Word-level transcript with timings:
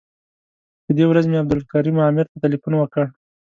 په 0.85 0.91
دې 0.97 1.03
ورځ 1.07 1.25
مې 1.27 1.41
عبدالکریم 1.41 1.97
عامر 2.05 2.25
ته 2.31 2.37
تیلفون 2.43 2.73
وکړ. 2.77 3.05